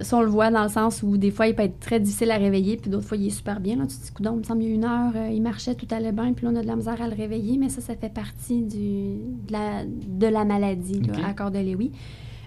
ça, 0.00 0.18
on 0.18 0.22
le 0.22 0.28
voit 0.28 0.50
dans 0.50 0.62
le 0.62 0.68
sens 0.68 1.02
où 1.02 1.16
des 1.16 1.30
fois, 1.30 1.46
il 1.46 1.54
peut 1.54 1.62
être 1.62 1.80
très 1.80 2.00
difficile 2.00 2.30
à 2.30 2.36
réveiller, 2.36 2.76
puis 2.76 2.90
d'autres 2.90 3.06
fois, 3.06 3.16
il 3.16 3.26
est 3.26 3.30
super 3.30 3.60
bien. 3.60 3.76
Là. 3.76 3.86
Tu 3.86 3.96
te 3.96 4.02
dis, 4.02 4.10
il 4.18 4.30
me 4.30 4.42
semble 4.42 4.62
il 4.62 4.68
y 4.68 4.72
a 4.72 4.74
une 4.74 4.84
heure, 4.84 5.12
euh, 5.16 5.30
il 5.30 5.40
marchait, 5.40 5.74
tout 5.74 5.86
allait 5.90 6.12
bien, 6.12 6.32
puis 6.32 6.44
là, 6.44 6.52
on 6.52 6.56
a 6.56 6.62
de 6.62 6.66
la 6.66 6.76
misère 6.76 7.00
à 7.00 7.08
le 7.08 7.14
réveiller, 7.14 7.56
mais 7.56 7.68
ça, 7.68 7.80
ça 7.80 7.96
fait 7.96 8.12
partie 8.12 8.62
du, 8.62 9.16
de, 9.46 9.52
la, 9.52 9.84
de 9.84 10.26
la 10.26 10.44
maladie, 10.44 11.02
à 11.24 11.32
corps 11.32 11.50
de 11.50 11.58
Lewy. 11.58 11.92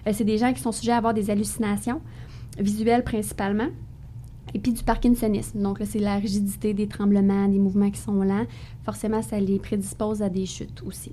Euh, 0.06 0.12
c'est 0.14 0.24
des 0.24 0.38
gens 0.38 0.52
qui 0.52 0.60
sont 0.60 0.72
sujets 0.72 0.92
à 0.92 0.98
avoir 0.98 1.14
des 1.14 1.30
hallucinations, 1.30 2.00
visuelles 2.58 3.04
principalement, 3.04 3.68
et 4.54 4.58
puis 4.58 4.72
du 4.72 4.82
parkinsonisme. 4.82 5.60
Donc 5.60 5.80
là, 5.80 5.86
c'est 5.86 5.98
la 5.98 6.16
rigidité 6.16 6.74
des 6.74 6.86
tremblements, 6.86 7.48
des 7.48 7.58
mouvements 7.58 7.90
qui 7.90 8.00
sont 8.00 8.22
lents. 8.22 8.46
Forcément, 8.84 9.22
ça 9.22 9.38
les 9.38 9.58
prédispose 9.58 10.22
à 10.22 10.28
des 10.28 10.46
chutes 10.46 10.82
aussi. 10.84 11.12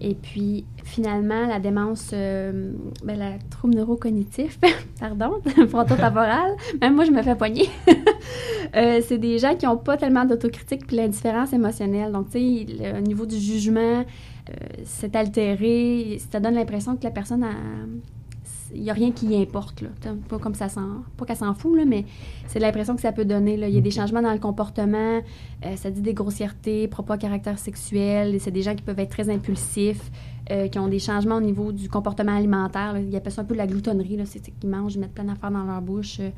Et 0.00 0.14
puis, 0.14 0.66
finalement, 0.84 1.46
la 1.46 1.58
démence, 1.58 2.10
euh, 2.12 2.72
ben, 3.02 3.18
la 3.18 3.38
trouble 3.50 3.76
neurocognitif, 3.76 4.58
pardon, 5.00 5.40
frontotemporal, 5.68 6.56
même 6.80 6.94
moi, 6.94 7.04
je 7.04 7.10
me 7.10 7.22
fais 7.22 7.34
poigner. 7.34 7.68
euh, 8.76 9.00
c'est 9.06 9.18
des 9.18 9.38
gens 9.38 9.56
qui 9.56 9.64
n'ont 9.64 9.78
pas 9.78 9.96
tellement 9.96 10.26
d'autocritique 10.26 10.86
puis 10.86 10.96
l'indifférence 10.96 11.52
émotionnelle. 11.52 12.12
Donc, 12.12 12.30
tu 12.30 12.66
sais, 12.66 12.92
au 12.96 13.00
niveau 13.00 13.24
du 13.24 13.38
jugement, 13.38 14.04
euh, 14.50 14.52
c'est 14.84 15.16
altéré. 15.16 16.18
Ça 16.30 16.40
donne 16.40 16.54
l'impression 16.54 16.96
que 16.96 17.04
la 17.04 17.10
personne 17.10 17.42
a, 17.42 17.54
il 18.74 18.82
n'y 18.82 18.90
a 18.90 18.92
rien 18.92 19.10
qui 19.12 19.26
y 19.26 19.40
importe. 19.40 19.80
Là. 19.80 19.88
Pas 20.28 20.38
comme 20.38 20.54
ça 20.54 20.66
pas 21.16 21.24
qu'elle 21.24 21.36
s'en 21.36 21.54
fout, 21.54 21.76
là, 21.76 21.84
mais 21.84 22.04
c'est 22.46 22.58
l'impression 22.58 22.94
que 22.94 23.02
ça 23.02 23.12
peut 23.12 23.24
donner. 23.24 23.56
Là. 23.56 23.68
Il 23.68 23.74
y 23.74 23.78
a 23.78 23.80
des 23.80 23.90
changements 23.90 24.22
dans 24.22 24.32
le 24.32 24.38
comportement, 24.38 25.20
euh, 25.64 25.76
ça 25.76 25.90
dit 25.90 26.02
des 26.02 26.14
grossièretés, 26.14 26.88
propos 26.88 27.14
à 27.14 27.18
caractère 27.18 27.58
sexuel, 27.58 28.36
c'est 28.40 28.50
des 28.50 28.62
gens 28.62 28.74
qui 28.74 28.82
peuvent 28.82 28.98
être 28.98 29.10
très 29.10 29.30
impulsifs, 29.30 30.10
euh, 30.50 30.68
qui 30.68 30.78
ont 30.78 30.88
des 30.88 30.98
changements 30.98 31.36
au 31.36 31.40
niveau 31.40 31.72
du 31.72 31.88
comportement 31.88 32.36
alimentaire. 32.36 32.92
Là. 32.92 33.00
Ils 33.00 33.14
appellent 33.16 33.32
ça 33.32 33.42
un 33.42 33.46
peu 33.46 33.54
la 33.54 33.66
gloutonnerie, 33.66 34.18
c'est 34.26 34.40
qu'ils 34.40 34.70
mangent, 34.70 34.94
ils 34.94 35.00
mettent 35.00 35.14
plein 35.14 35.24
d'affaires 35.24 35.50
dans 35.50 35.64
leur 35.64 35.80
bouche. 35.80 36.18
il 36.18 36.32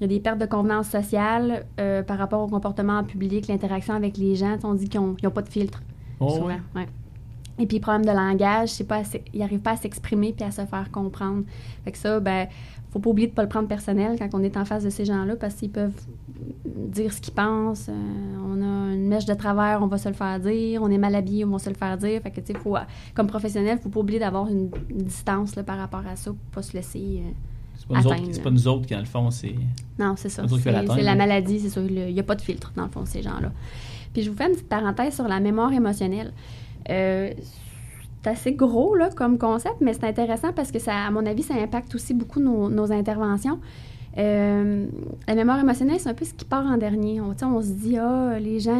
y 0.00 0.04
a 0.04 0.06
des 0.06 0.20
pertes 0.20 0.38
de 0.38 0.46
convenance 0.46 0.88
sociale 0.88 1.66
euh, 1.80 2.02
par 2.02 2.18
rapport 2.18 2.42
au 2.42 2.48
comportement 2.48 2.98
en 2.98 3.04
public, 3.04 3.48
l'interaction 3.48 3.94
avec 3.94 4.16
les 4.16 4.34
gens. 4.34 4.56
On 4.64 4.74
dit 4.74 4.88
qu'ils 4.88 5.00
n'ont 5.00 5.14
pas 5.14 5.42
de 5.42 5.48
filtre. 5.48 5.82
Oh, 6.20 6.48
et 7.58 7.66
puis, 7.66 7.80
problème 7.80 8.04
de 8.04 8.10
langage, 8.10 8.70
c'est 8.70 8.84
pas 8.84 9.02
ils 9.32 9.40
n'arrivent 9.40 9.60
pas 9.60 9.72
à 9.72 9.76
s'exprimer 9.76 10.32
puis 10.32 10.44
à 10.44 10.50
se 10.50 10.64
faire 10.64 10.90
comprendre. 10.92 11.44
Fait 11.84 11.92
que 11.92 11.98
ça, 11.98 12.20
ben, 12.20 12.46
faut 12.90 13.00
pas 13.00 13.10
oublier 13.10 13.28
de 13.28 13.32
pas 13.32 13.42
le 13.42 13.48
prendre 13.48 13.68
personnel 13.68 14.16
quand 14.18 14.28
on 14.32 14.42
est 14.42 14.56
en 14.56 14.64
face 14.64 14.84
de 14.84 14.90
ces 14.90 15.04
gens-là 15.04 15.36
parce 15.36 15.54
qu'ils 15.54 15.70
peuvent 15.70 16.00
dire 16.64 17.12
ce 17.12 17.20
qu'ils 17.20 17.34
pensent. 17.34 17.88
Euh, 17.88 18.36
on 18.46 18.62
a 18.62 18.94
une 18.94 19.08
mèche 19.08 19.26
de 19.26 19.34
travers, 19.34 19.80
on 19.82 19.86
va 19.86 19.98
se 19.98 20.08
le 20.08 20.14
faire 20.14 20.38
dire. 20.40 20.82
On 20.82 20.90
est 20.90 20.98
mal 20.98 21.14
habillé, 21.14 21.44
on 21.44 21.50
va 21.50 21.58
se 21.58 21.68
le 21.68 21.76
faire 21.76 21.98
dire. 21.98 22.20
Fait 22.22 22.30
que, 22.30 22.40
tu 22.40 22.52
sais, 22.52 22.58
faut, 22.58 22.76
comme 23.14 23.26
professionnel, 23.26 23.78
faut 23.82 23.88
pas 23.88 24.00
oublier 24.00 24.20
d'avoir 24.20 24.48
une, 24.48 24.70
distance 24.90 25.56
là, 25.56 25.62
par 25.62 25.78
rapport 25.78 26.06
à 26.06 26.16
ça 26.16 26.30
pour 26.30 26.38
pas 26.52 26.62
se 26.62 26.72
laisser. 26.72 27.22
Euh, 27.24 27.30
c'est 27.76 27.86
pas, 27.88 28.02
pas, 28.42 28.50
nous 28.50 28.68
autres 28.68 28.86
qui, 28.86 28.94
dans 28.94 29.00
le 29.00 29.06
fond, 29.06 29.30
c'est. 29.30 29.54
Non, 29.98 30.14
c'est 30.16 30.28
ça. 30.28 30.44
C'est 30.48 31.02
la 31.02 31.14
maladie, 31.14 31.60
c'est 31.60 31.68
ça. 31.68 31.80
Il 31.80 32.12
n'y 32.12 32.20
a 32.20 32.24
pas 32.24 32.34
de 32.34 32.42
filtre, 32.42 32.72
dans 32.76 32.84
le 32.84 32.90
fond, 32.90 33.04
ces 33.04 33.22
gens-là. 33.22 33.52
Puis 34.12 34.22
je 34.22 34.30
vous 34.30 34.36
fais 34.36 34.46
une 34.46 34.52
petite 34.52 34.68
parenthèse 34.68 35.14
sur 35.14 35.28
la 35.28 35.40
mémoire 35.40 35.72
émotionnelle. 35.72 36.32
Euh, 36.90 37.32
c'est 38.22 38.30
assez 38.30 38.52
gros 38.52 38.94
là, 38.94 39.10
comme 39.10 39.38
concept, 39.38 39.76
mais 39.80 39.92
c'est 39.92 40.04
intéressant 40.04 40.52
parce 40.52 40.72
que, 40.72 40.78
ça, 40.78 40.94
à 41.06 41.10
mon 41.10 41.24
avis, 41.24 41.42
ça 41.42 41.54
impacte 41.54 41.94
aussi 41.94 42.14
beaucoup 42.14 42.40
nos, 42.40 42.92
interventions. 42.92 43.60
Euh, 44.16 44.86
la 45.28 45.34
mémoire 45.34 45.60
émotionnelle, 45.60 46.00
c'est 46.00 46.08
un 46.08 46.14
peu 46.14 46.24
ce 46.24 46.34
qui 46.34 46.44
part 46.44 46.66
en 46.66 46.76
dernier. 46.76 47.20
On, 47.20 47.34
on 47.40 47.62
se 47.62 47.68
dit, 47.68 47.96
ah, 47.96 48.38
les 48.40 48.58
gens, 48.58 48.76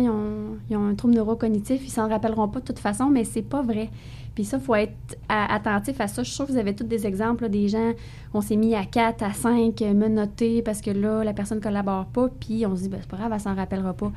ils 0.69 0.77
ont, 0.77 0.89
un 0.89 0.95
trouble 0.95 1.15
neurocognitif, 1.15 1.87
ils 1.87 1.91
s'en 1.91 2.09
rappelleront 2.09 2.49
pas 2.49 2.61
de 2.61 2.65
toute 2.65 2.81
façon, 2.81 3.11
mais 3.11 3.25
c'est 3.25 3.43
pas 3.43 3.63
vrai. 3.63 3.91
Puis 4.35 4.45
ça, 4.45 4.57
il 4.59 4.63
faut 4.63 4.75
être 4.75 4.93
attentif 5.29 6.01
à 6.01 6.09
ça. 6.09 6.23
Je 6.23 6.29
suis 6.29 6.37
sûre 6.37 6.47
que 6.47 6.53
vous 6.53 6.59
avez 6.59 6.75
tous 6.75 6.85
des 6.85 7.07
exemples 7.07 7.49
des 7.49 7.69
gens, 7.69 7.93
on 8.35 8.41
s'est 8.41 8.57
mis 8.57 8.75
à 8.75 8.85
4, 8.85 9.23
à 9.23 9.33
5 9.33 9.81
menottés 9.95 10.63
parce 10.63 10.81
que 10.81 10.91
là, 10.91 11.25
la 11.25 11.33
personne 11.33 11.59
ne 11.59 11.63
collabore 11.63 12.07
pas, 12.07 12.29
puis 12.41 12.65
on 12.67 12.77
se 12.77 12.83
dit, 12.83 12.89
ben, 12.89 12.99
c'est 13.01 13.11
pas 13.11 13.17
grave, 13.17 13.33
elle 13.35 13.41
s'en 13.41 13.55
rappellera 13.55 13.95
pas 13.95 14.13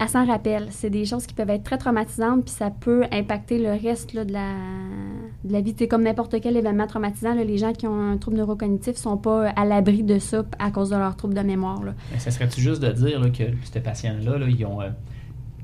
elle 0.00 0.08
s'en 0.08 0.24
rappelle. 0.26 0.68
C'est 0.70 0.90
des 0.90 1.04
choses 1.04 1.26
qui 1.26 1.34
peuvent 1.34 1.50
être 1.50 1.64
très 1.64 1.78
traumatisantes, 1.78 2.44
puis 2.44 2.54
ça 2.54 2.70
peut 2.70 3.04
impacter 3.12 3.58
le 3.58 3.70
reste 3.70 4.14
de, 4.14 4.32
la, 4.32 4.52
de 5.44 5.52
la 5.52 5.60
vie. 5.60 5.74
C'est 5.76 5.88
comme 5.88 6.02
n'importe 6.04 6.40
quel 6.40 6.56
événement 6.56 6.86
traumatisant. 6.86 7.34
les 7.34 7.58
gens 7.58 7.72
qui 7.72 7.86
ont 7.86 8.00
un 8.12 8.16
trouble 8.16 8.36
neurocognitif 8.36 8.96
sont 8.96 9.16
pas 9.16 9.48
à 9.50 9.64
l'abri 9.64 10.02
de 10.02 10.18
ça 10.18 10.44
à 10.58 10.70
cause 10.70 10.90
de 10.90 10.96
leur 10.96 11.16
trouble 11.16 11.34
de 11.34 11.40
mémoire. 11.40 11.82
Là. 11.82 11.94
ça 12.18 12.30
serait-tu 12.30 12.60
juste 12.60 12.82
de 12.82 12.92
dire 12.92 13.20
que 13.32 13.44
ces 13.64 13.80
patients-là, 13.80 14.38
ils 14.48 14.64
ont. 14.64 14.80
Euh, 14.80 14.90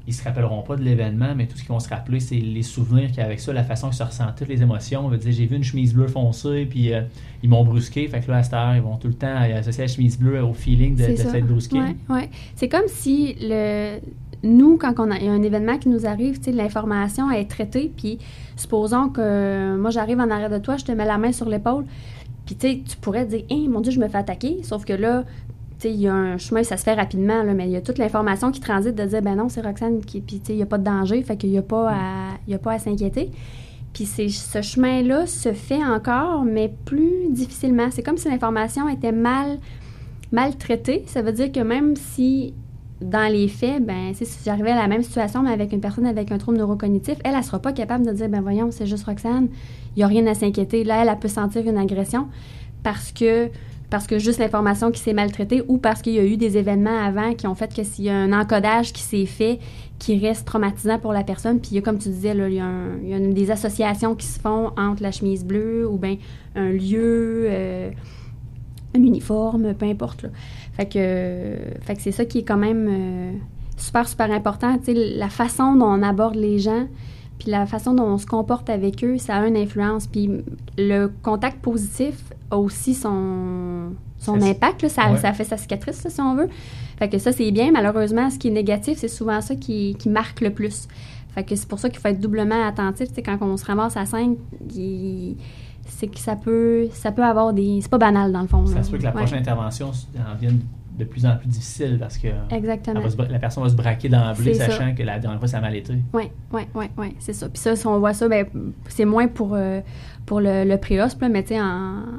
ils 0.07 0.13
se 0.13 0.23
rappelleront 0.23 0.61
pas 0.63 0.77
de 0.77 0.83
l'événement, 0.83 1.35
mais 1.35 1.47
tout 1.47 1.57
ce 1.57 1.63
qu'ils 1.63 1.71
vont 1.71 1.81
se 1.81 1.89
rappeler, 1.89 2.21
c'est 2.21 2.35
les 2.35 2.63
souvenirs 2.63 3.09
qu'il 3.09 3.19
y 3.19 3.21
a 3.21 3.25
avec 3.25 3.41
ça, 3.41 3.53
la 3.55 3.65
façon 3.65 3.89
qu'ils 3.89 3.97
se 3.97 4.03
ressentaient, 4.03 4.45
les 4.45 4.61
émotions. 4.61 5.07
On 5.07 5.09
va 5.09 5.17
dire, 5.17 5.33
j'ai 5.33 5.47
vu 5.47 5.57
une 5.57 5.65
chemise 5.65 5.95
bleue 5.95 6.09
foncée, 6.09 6.67
puis 6.69 6.93
euh, 6.93 7.03
ils 7.43 7.49
m'ont 7.49 7.65
brusqué. 7.65 8.07
Fait 8.09 8.21
que 8.21 8.31
là, 8.31 8.39
à 8.39 8.43
cette 8.43 8.53
heure, 8.53 8.77
ils 8.77 8.83
vont 8.83 8.97
tout 8.97 9.09
le 9.09 9.15
temps 9.15 9.35
associer 9.35 9.85
la 9.85 9.89
chemise 9.89 10.19
bleue 10.19 10.45
au 10.45 10.53
feeling 10.53 10.95
de, 10.95 11.01
de 11.01 11.07
C'est 11.07 11.17
ça. 11.17 11.31
s'être 11.31 11.47
brusqué. 11.47 11.79
Ouais, 11.81 11.97
ouais. 12.11 12.31
C'est 12.55 12.69
comme 12.69 12.87
si 12.87 13.35
le 13.41 13.99
nous, 14.45 14.77
quand 14.77 14.95
on 14.99 15.11
a, 15.11 15.17
il 15.17 15.25
y 15.25 15.29
a 15.29 15.33
un 15.33 15.43
événement 15.43 15.79
qui 15.79 15.89
nous 15.89 16.07
arrive, 16.07 16.39
l'information 16.53 17.31
est 17.31 17.51
traitée, 17.51 17.91
puis 17.97 18.19
supposons 18.57 19.09
que 19.09 19.21
euh, 19.21 19.77
moi 19.77 19.91
j'arrive 19.91 20.21
en 20.21 20.31
arrière 20.31 20.51
de 20.51 20.59
toi, 20.59 20.77
je 20.77 20.85
te 20.85 20.93
mets 20.93 21.07
la 21.07 21.19
main 21.19 21.33
sur 21.33 21.49
l'épaule, 21.49 21.85
puis 22.47 22.57
tu 22.57 22.97
pourrais 23.01 23.25
dire, 23.25 23.45
hein, 23.51 23.67
mon 23.69 23.81
Dieu, 23.81 23.91
je 23.91 23.99
me 23.99 24.07
fais 24.07 24.19
attaquer, 24.19 24.61
sauf 24.63 24.85
que 24.85 24.93
là, 24.93 25.25
il 25.89 26.01
y 26.01 26.09
a 26.09 26.15
un 26.15 26.39
chemin, 26.39 26.63
ça 26.63 26.77
se 26.77 26.85
fait 26.85 26.95
rapidement, 26.95 27.43
là, 27.43 27.55
mais 27.55 27.67
il 27.67 27.73
y 27.73 27.77
a 27.77 27.81
toute 27.81 27.99
l'information 27.99 28.51
qui 28.51 28.61
transite 28.61 28.95
de 28.95 29.05
dire, 29.05 29.23
ben 29.23 29.37
non, 29.37 29.49
c'est 29.49 29.61
Roxane 29.61 30.01
qui, 30.01 30.21
puis 30.21 30.41
il 30.49 30.57
n'y 30.57 30.63
a 30.63 30.67
pas 30.67 30.79
de 30.79 30.85
danger, 30.85 31.23
fait 31.23 31.37
qu'il 31.37 31.51
n'y 31.51 31.59
a 31.59 31.63
pas 31.63 31.93
à, 31.93 32.79
s'inquiéter. 32.79 33.31
Puis 33.93 34.07
ce 34.07 34.61
chemin-là 34.61 35.27
se 35.27 35.53
fait 35.53 35.85
encore, 35.85 36.45
mais 36.45 36.73
plus 36.85 37.29
difficilement. 37.31 37.89
C'est 37.93 38.03
comme 38.03 38.17
si 38.17 38.29
l'information 38.29 38.89
était 38.89 39.13
mal, 39.13 39.59
mal 40.33 40.57
traitée. 40.57 41.05
Ça 41.07 41.23
veut 41.23 41.33
dire 41.33 41.53
que 41.53 41.61
même 41.61 41.95
si, 41.95 42.55
dans 43.01 43.31
les 43.31 43.49
faits, 43.49 43.85
ben, 43.85 44.15
si 44.15 44.27
j'arrivais 44.45 44.71
à 44.71 44.77
la 44.77 44.87
même 44.87 45.03
situation, 45.03 45.43
mais 45.43 45.51
avec 45.51 45.73
une 45.73 45.81
personne 45.81 46.07
avec 46.07 46.31
un 46.31 46.39
trouble 46.39 46.59
neurocognitif, 46.59 47.17
elle, 47.25 47.37
ne 47.37 47.43
sera 47.43 47.59
pas 47.59 47.73
capable 47.73 48.07
de 48.07 48.13
dire, 48.13 48.29
ben 48.29 48.41
voyons, 48.41 48.71
c'est 48.71 48.87
juste 48.87 49.05
Roxane, 49.05 49.49
il 49.97 49.99
n'y 49.99 50.03
a 50.05 50.07
rien 50.07 50.27
à 50.27 50.35
s'inquiéter. 50.35 50.85
Là, 50.85 51.05
elle, 51.05 51.19
peut 51.19 51.29
sentir 51.29 51.67
une 51.69 51.79
agression 51.79 52.29
parce 52.83 53.13
que 53.13 53.51
parce 53.91 54.09
juste 54.19 54.41
l'information 54.41 54.91
qui 54.91 54.99
s'est 54.99 55.13
maltraitée 55.13 55.63
ou 55.69 55.79
parce 55.79 56.03
qu'il 56.03 56.15
y 56.15 56.19
a 56.19 56.25
eu 56.25 56.37
des 56.37 56.57
événements 56.59 56.99
avant 56.99 57.33
qui 57.35 57.47
ont 57.47 57.55
fait 57.55 57.73
que 57.73 57.85
s'il 57.85 58.07
y 58.07 58.11
a 58.11 58.17
un 58.17 58.33
encodage 58.33 58.93
qui 58.93 59.03
s'est 59.03 59.27
fait 59.27 59.61
qui 60.01 60.19
reste 60.19 60.47
traumatisant 60.47 60.99
pour 60.99 61.13
la 61.13 61.23
personne, 61.23 61.61
puis 61.61 61.71
il 61.73 61.75
y 61.77 61.79
a, 61.79 61.81
comme 61.81 61.99
tu 61.99 62.09
disais, 62.09 62.35
il, 62.35 62.55
y 62.55 63.15
a 63.15 63.19
des 63.21 63.51
associations 63.53 64.17
qui 64.17 64.27
se 64.27 64.41
font 64.41 64.73
entre 64.77 65.03
la 65.03 65.13
chemise 65.13 65.45
bleue 65.45 65.89
ou 65.89 65.97
bien 65.97 66.17
un 66.57 66.71
lieu, 66.71 67.47
euh, 67.49 67.91
un 68.97 68.99
uniforme, 68.99 69.75
peu 69.75 69.87
importe. 69.87 70.27
Fait 70.75 70.87
que, 70.87 71.57
fait 71.83 71.95
que 71.97 72.03
c'est 72.03 72.13
ça 72.13 72.25
qui 72.25 72.39
est 72.39 72.43
quand 72.43 72.57
même 72.57 72.89
euh, 72.91 73.33
super, 73.77 74.09
super 74.09 74.31
important. 74.33 74.77
Tu 74.79 74.87
sais, 74.87 74.95
la 75.17 75.29
façon 75.29 75.75
dont 75.77 75.87
on 75.87 76.03
aborde 76.03 76.35
les 76.35 76.59
gens, 76.59 76.87
puis 77.39 77.51
la 77.51 77.67
façon 77.67 77.95
dont 77.95 78.05
on 78.05 78.19
se 78.19 78.27
comporte 78.27 78.69
avec 78.71 79.03
eux, 79.05 79.19
ça 79.19 79.37
a 79.37 79.47
une 79.47 79.57
influence. 79.57 80.07
Puis 80.07 80.31
le 80.79 81.09
contact 81.23 81.61
positif 81.61 82.15
a 82.51 82.57
aussi 82.59 82.95
son, 82.95 83.93
son 84.19 84.41
Ça- 84.41 84.47
impact. 84.47 84.83
là. 84.83 84.89
Ça, 84.89 85.11
Ouais. 85.13 85.19
ça 85.19 85.33
fait 85.33 85.45
sa 85.45 85.57
cicatrice, 85.57 86.03
là, 86.05 86.11
si 86.11 86.21
on 86.21 86.35
veut. 86.35 86.49
Fait 86.99 87.09
que 87.09 87.19
ça, 87.19 87.33
c'est 87.33 87.51
bien. 87.51 87.71
Malheureusement, 87.73 88.31
ce 88.31 88.39
qui 88.39 88.49
est 88.49 88.53
négatif, 88.53 88.99
c'est 88.99 89.09
souvent 89.09 89.41
ça 89.41 89.55
qui, 89.57 89.97
qui 89.99 90.09
marque 90.09 90.41
le 90.41 90.51
plus. 90.51 90.89
Fait 91.35 91.43
que 91.43 91.57
c'est 91.57 91.67
pour 91.69 91.81
ça 91.81 91.91
qu'il 91.91 91.99
faut 92.01 92.07
être 92.09 92.21
doublement 92.21 92.65
attentif. 92.67 93.09
Tu 93.09 93.15
sais, 93.17 93.23
quand 93.23 93.39
on 93.43 93.57
se 93.57 93.65
ramasse 93.65 93.97
à 93.97 94.07
5, 94.07 94.37
c'est 95.89 96.09
que 96.09 96.19
ça 96.19 96.37
peut, 96.37 96.89
ça 96.93 97.13
peut 97.13 97.25
avoir 97.25 97.53
des... 97.53 97.81
C'est 97.83 97.91
pas 97.91 97.99
banal, 97.99 98.33
dans 98.33 98.43
le 98.43 98.49
fond. 98.49 98.67
Ça 98.67 98.77
là. 98.77 98.83
se 98.83 98.91
peut 98.91 98.99
que 98.99 99.03
la 99.05 99.11
Ouais. 99.11 99.17
prochaine 99.17 99.39
intervention 99.39 99.89
en 99.91 100.35
vienne 100.37 100.61
de 100.99 101.05
plus 101.05 101.27
en 101.27 101.37
plus 101.37 101.49
difficile 101.49 101.97
parce 101.99 102.19
que 102.19 102.29
Exactement. 102.51 103.09
se 103.09 103.17
la 103.31 103.39
personne 103.41 103.65
va 103.65 103.69
se 103.69 103.75
braquer 103.75 104.09
d'emblée, 104.09 104.55
C'est 104.55 104.61
ça. 104.61 104.67
sachant 104.71 104.95
que 104.95 105.03
la 105.03 105.19
dernière 105.19 105.41
fois, 105.41 105.49
ça 105.49 105.59
a 105.59 105.61
mal 105.61 105.75
été. 105.75 105.93
Oui, 106.13 106.25
oui, 106.53 106.63
oui, 106.75 106.85
oui, 106.97 107.17
c'est 107.19 107.33
ça. 107.33 107.49
Puis 107.49 107.59
ça, 107.61 107.75
si 107.75 107.87
on 107.87 107.99
voit 107.99 108.15
ça, 108.15 108.29
ben, 108.29 108.47
c'est 108.89 109.05
moins 109.05 109.27
pour, 109.27 109.55
euh, 109.55 109.81
pour 110.25 110.41
le, 110.41 110.65
le 110.65 110.77
préhosp, 110.79 111.21
là, 111.21 111.29
mais 111.29 111.43
tu 111.43 111.49
sais, 111.55 111.61
en, 111.61 111.65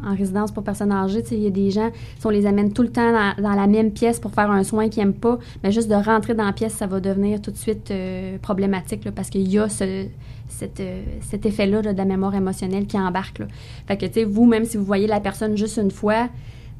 en 0.05 0.15
résidence 0.17 0.51
pour 0.51 0.63
personnes 0.63 0.91
âgées, 0.91 1.23
il 1.31 1.39
y 1.39 1.47
a 1.47 1.51
des 1.51 1.71
gens, 1.71 1.89
si 2.19 2.25
on 2.27 2.29
les 2.29 2.45
amène 2.45 2.73
tout 2.73 2.81
le 2.83 2.89
temps 2.89 3.11
dans, 3.13 3.41
dans 3.41 3.55
la 3.55 3.67
même 3.67 3.91
pièce 3.91 4.19
pour 4.19 4.31
faire 4.31 4.51
un 4.51 4.63
soin 4.63 4.89
qu'ils 4.89 5.03
n'aiment 5.03 5.13
pas, 5.13 5.39
mais 5.63 5.71
juste 5.71 5.89
de 5.89 5.95
rentrer 5.95 6.33
dans 6.33 6.45
la 6.45 6.53
pièce, 6.53 6.73
ça 6.73 6.85
va 6.85 6.99
devenir 6.99 7.41
tout 7.41 7.51
de 7.51 7.57
suite 7.57 7.91
euh, 7.91 8.37
problématique, 8.39 9.05
là, 9.05 9.11
parce 9.13 9.29
qu'il 9.29 9.47
y 9.49 9.57
a 9.57 9.69
ce, 9.69 10.05
cette, 10.49 10.81
euh, 10.81 11.01
cet 11.21 11.45
effet-là 11.45 11.81
là, 11.81 11.93
de 11.93 11.97
la 11.97 12.05
mémoire 12.05 12.35
émotionnelle 12.35 12.87
qui 12.87 12.99
embarque. 12.99 13.39
Là. 13.39 13.47
Fait 13.87 13.95
que, 13.95 14.05
tu 14.05 14.13
sais, 14.13 14.23
vous, 14.25 14.45
même 14.45 14.65
si 14.65 14.75
vous 14.75 14.83
voyez 14.85 15.07
la 15.07 15.21
personne 15.21 15.55
juste 15.55 15.77
une 15.77 15.91
fois, 15.91 16.27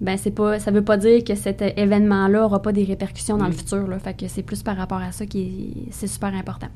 ben 0.01 0.17
c'est 0.17 0.31
pas 0.31 0.59
ça 0.59 0.71
veut 0.71 0.83
pas 0.83 0.97
dire 0.97 1.23
que 1.23 1.35
cet 1.35 1.61
euh, 1.61 1.69
événement-là 1.77 2.45
aura 2.45 2.61
pas 2.61 2.71
des 2.71 2.83
répercussions 2.83 3.37
dans 3.37 3.45
le 3.47 3.53
futur 3.53 3.87
là. 3.87 3.97
fait 3.99 4.13
que 4.13 4.27
c'est 4.27 4.43
plus 4.43 4.61
par 4.61 4.75
rapport 4.77 4.97
à 4.99 5.11
ça 5.11 5.25
qui 5.25 5.41
est, 5.41 5.91
c'est 5.91 6.07
super 6.07 6.33
important. 6.35 6.67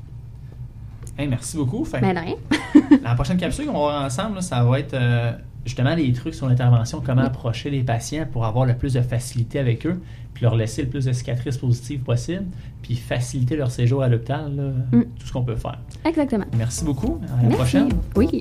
Hey, 1.18 1.28
merci 1.28 1.56
beaucoup. 1.58 1.84
Fait 1.84 1.98
rien. 1.98 2.34
La 3.02 3.14
prochaine 3.14 3.36
capsule 3.36 3.66
qu'on 3.66 3.72
va 3.72 3.78
voir 3.78 4.04
ensemble, 4.04 4.36
là, 4.36 4.40
ça 4.40 4.64
va 4.64 4.78
être 4.80 4.94
euh, 4.94 5.32
justement 5.66 5.94
des 5.94 6.10
trucs 6.14 6.34
sur 6.34 6.48
l'intervention, 6.48 7.02
comment 7.04 7.20
approcher 7.22 7.68
les 7.68 7.82
patients 7.82 8.24
pour 8.32 8.46
avoir 8.46 8.64
le 8.64 8.74
plus 8.74 8.94
de 8.94 9.02
facilité 9.02 9.58
avec 9.58 9.84
eux, 9.86 10.00
puis 10.32 10.44
leur 10.44 10.54
laisser 10.56 10.82
le 10.82 10.88
plus 10.88 11.04
de 11.04 11.12
cicatrices 11.12 11.58
positives 11.58 12.00
possible, 12.00 12.46
puis 12.80 12.96
faciliter 12.96 13.56
leur 13.56 13.70
séjour 13.70 14.02
à 14.02 14.08
l'hôpital, 14.08 14.54
là, 14.56 14.62
Mm. 14.96 15.02
tout 15.18 15.26
ce 15.26 15.32
qu'on 15.32 15.42
peut 15.42 15.56
faire. 15.56 15.78
Exactement. 16.06 16.46
Merci 16.56 16.84
beaucoup. 16.86 17.20
À 17.24 17.36
la 17.36 17.48
Merci. 17.48 17.56
prochaine. 17.56 17.88
Oui. 18.16 18.40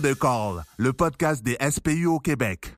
Deux 0.00 0.14
calls, 0.14 0.64
le 0.78 0.92
podcast 0.92 1.42
des 1.42 1.56
SPU 1.70 2.06
au 2.06 2.18
Québec. 2.18 2.68